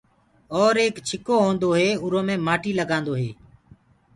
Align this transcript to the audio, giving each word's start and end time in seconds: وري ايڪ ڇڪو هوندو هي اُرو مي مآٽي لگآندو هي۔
وري 0.59 0.81
ايڪ 0.85 0.95
ڇڪو 1.07 1.35
هوندو 1.45 1.69
هي 1.79 1.87
اُرو 2.03 2.21
مي 2.27 2.35
مآٽي 2.47 2.71
لگآندو 2.79 3.13
هي۔ 3.21 3.29